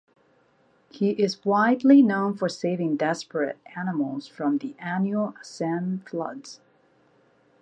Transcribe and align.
He 0.89 1.11
is 1.11 1.45
widely 1.45 2.01
known 2.01 2.33
for 2.35 2.49
saving 2.49 2.97
desperate 2.97 3.59
animals 3.77 4.27
from 4.27 4.57
the 4.57 4.75
annual 4.79 5.35
Assam 5.39 5.99
floods. 6.09 6.59